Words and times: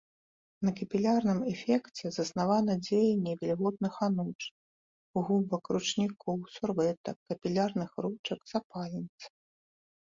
На 0.67 0.71
капілярным 0.77 1.39
эфекце 1.51 2.05
заснавана 2.15 2.73
дзеянне 2.87 3.33
вільготных 3.43 3.93
ануч, 4.07 4.41
губак, 5.29 5.63
ручнікоў, 5.79 6.35
сурвэтак, 6.57 7.17
капілярных 7.29 7.91
ручак, 8.07 8.39
запальніц. 8.57 9.19